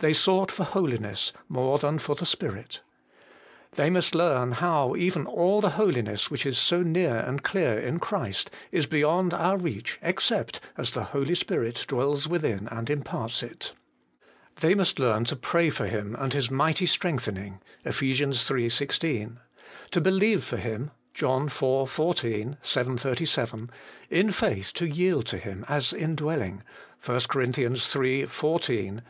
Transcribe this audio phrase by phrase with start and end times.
[0.00, 2.82] They sought for holiness more than for the Spirit.
[3.76, 7.98] They must learn how even all the holiness which is so near and clear in
[7.98, 13.72] Christ, is beyond our reach, except as the Holy Spirit dwells within and imparts it.
[14.60, 18.02] They must learn to pray for Him and His mighty strengthening (Eph.
[18.02, 18.68] iii.
[18.68, 19.38] 16),
[19.90, 21.90] to believe for Him (John iv.
[21.90, 22.96] 14, vii.
[22.98, 23.70] 37),
[24.10, 26.62] in faith to yield to Him as indwelling
[27.02, 27.42] (1 Cor.
[27.46, 28.26] iii.
[28.26, 29.02] 14, vi.